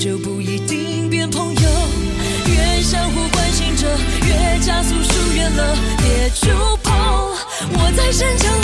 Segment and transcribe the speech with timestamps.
[0.00, 1.70] 就不一定变朋友。
[2.46, 3.86] 越相互关心着，
[4.26, 5.76] 越加速疏远了。
[5.98, 6.48] 别触
[6.82, 6.90] 碰，
[7.74, 8.59] 我在深秋。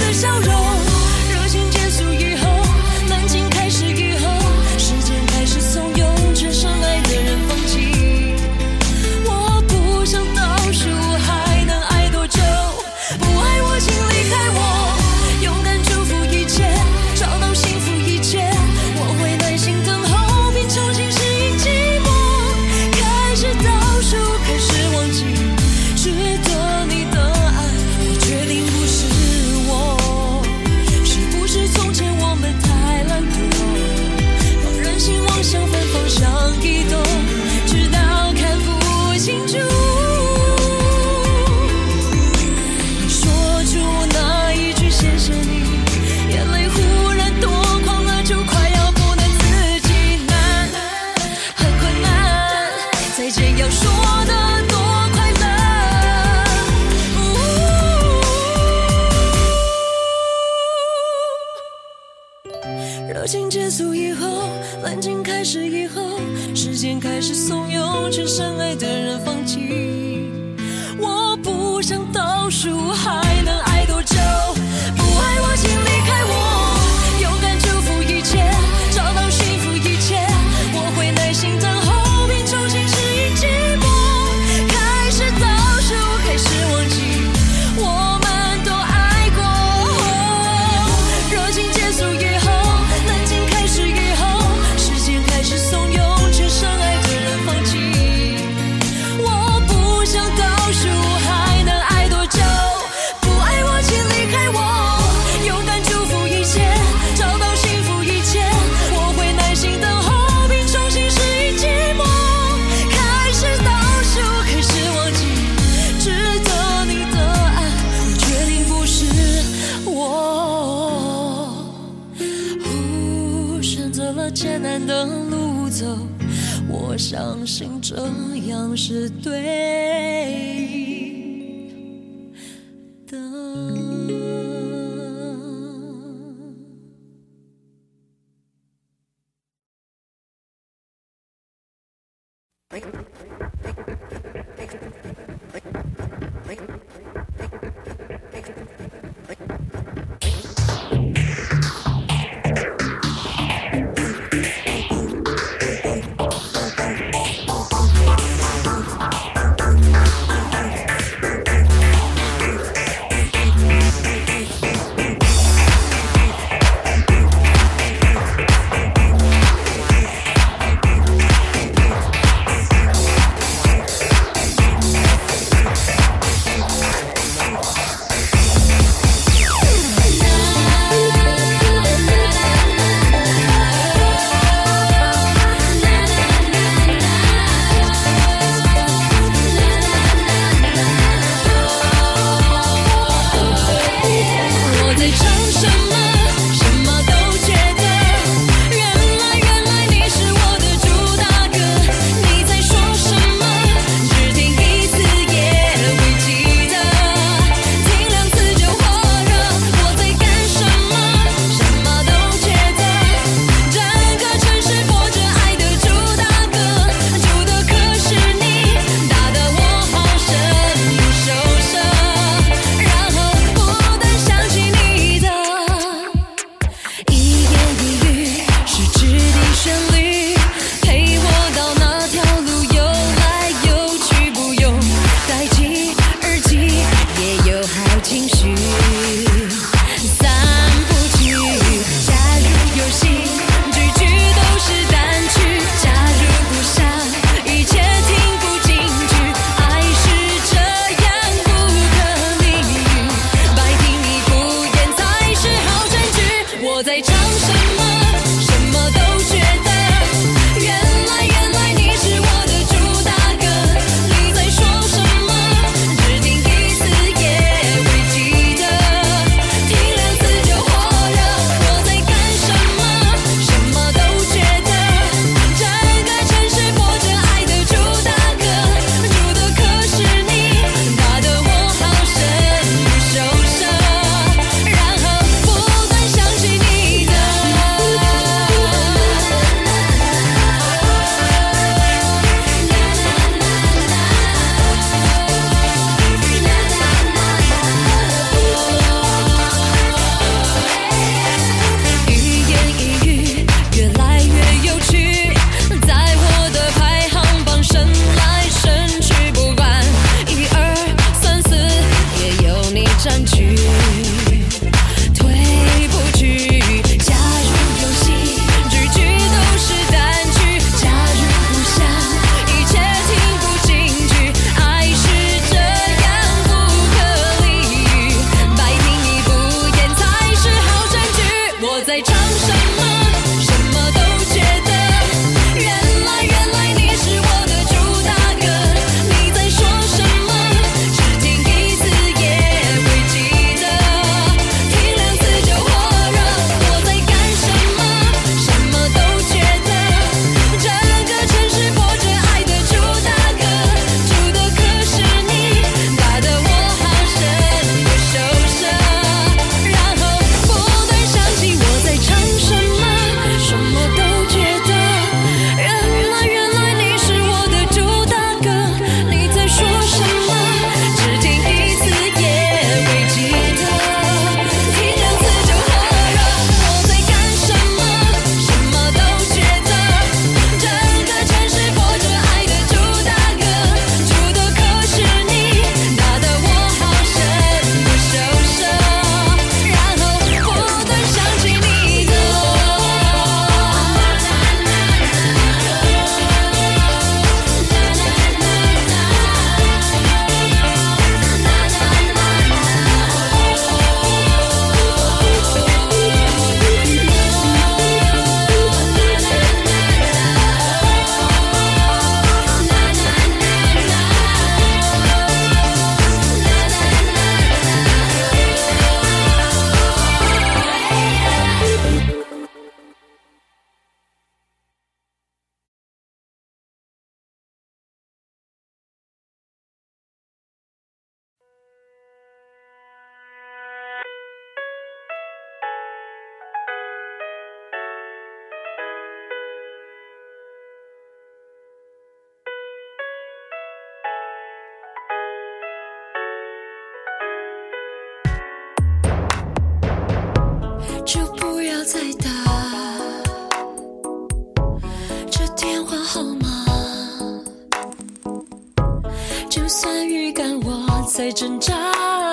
[461.16, 462.25] 在挣扎。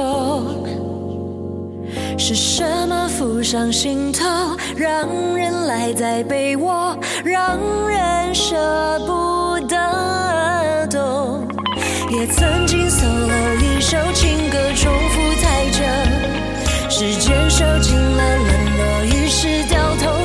[0.00, 0.42] 哦，
[2.16, 4.24] 是什么浮上心头，
[4.76, 7.58] 让人赖在被窝，让
[7.88, 8.56] 人舍
[9.06, 9.76] 不得。
[10.90, 11.46] 懂，
[12.10, 15.84] 也曾经搜了一首情歌，重复太久，
[16.88, 20.19] 时间收进了冷落，于是掉头。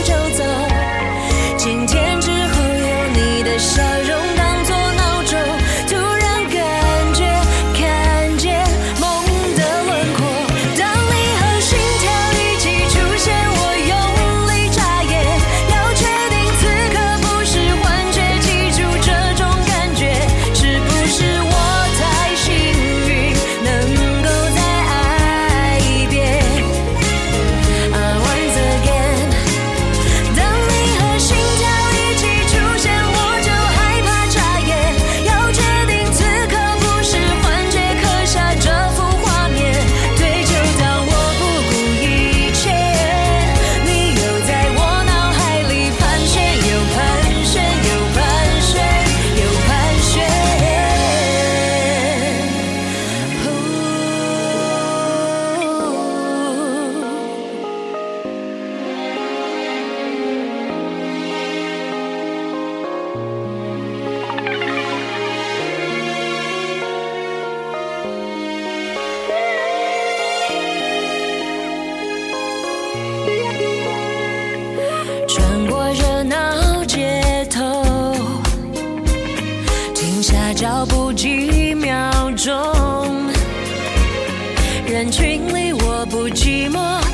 [86.25, 87.04] 人群里我不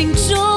[0.00, 0.49] 心中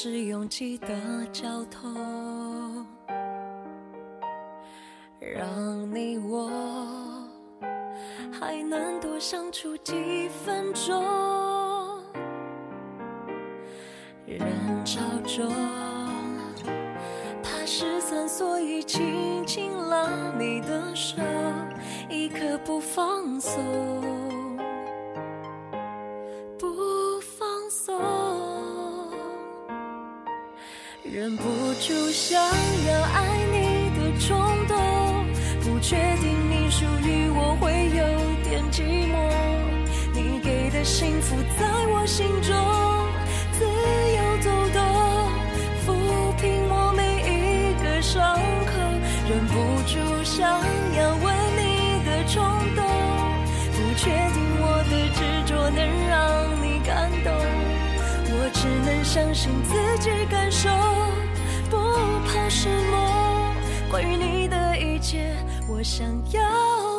[0.00, 0.94] 是拥挤的
[1.32, 2.86] 交通，
[5.18, 6.48] 让你我
[8.30, 11.02] 还能多相处几分钟。
[14.24, 14.40] 人
[14.84, 15.52] 潮中
[17.42, 21.16] 怕失散，所以紧紧拉你的手，
[22.08, 23.97] 一刻不放松。
[31.18, 31.42] 忍不
[31.80, 35.26] 住想要爱你的冲动
[35.62, 38.04] 不确定你属于我会有
[38.48, 39.18] 点寂寞。
[40.14, 42.54] 你给的幸福在我心中
[43.50, 44.80] 自由走动
[45.84, 45.86] 抚
[46.40, 48.78] 平我每一个伤口
[49.28, 49.54] 忍不
[49.88, 52.40] 住想要吻你的冲
[52.76, 52.87] 动
[58.60, 60.68] 只能相信自己感受
[61.70, 61.76] 不
[62.26, 63.54] 怕失落
[63.88, 65.32] 关于你的一切
[65.68, 66.97] 我想要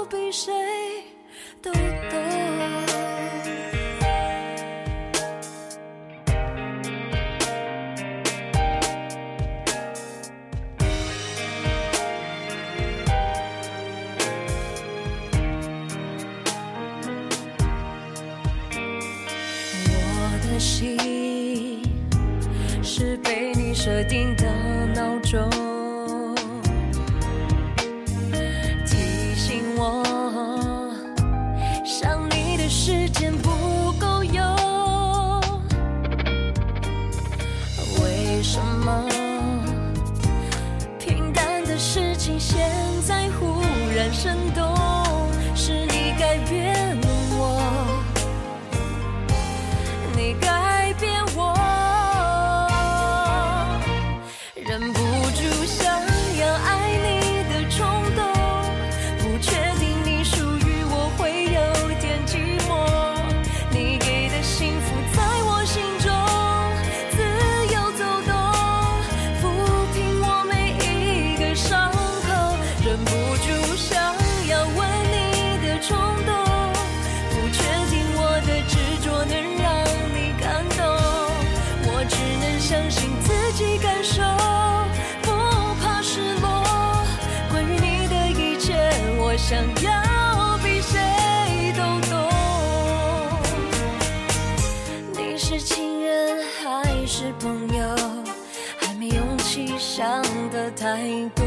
[100.00, 100.98] 想的太
[101.36, 101.46] 多。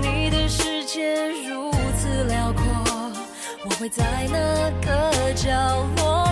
[0.00, 2.62] 你的世界如此辽阔
[3.64, 5.50] 我会在那个角
[5.96, 6.31] 落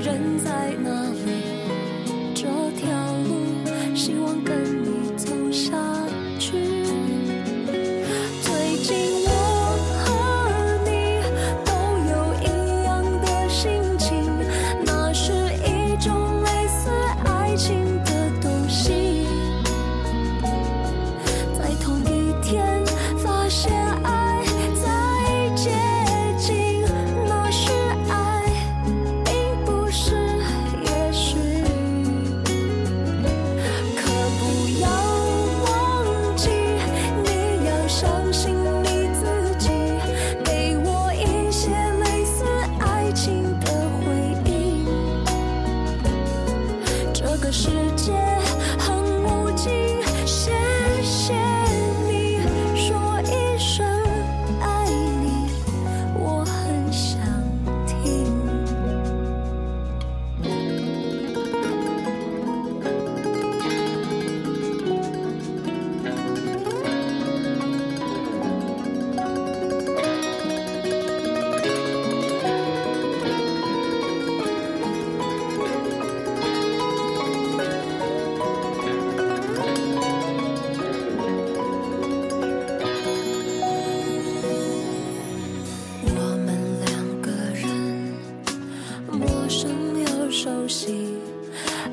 [0.00, 1.17] 人在哪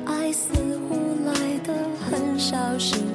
[0.04, 0.52] 爱似
[0.86, 3.05] 乎来得很小心。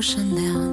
[0.00, 0.67] 善良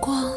[0.00, 0.27] 光，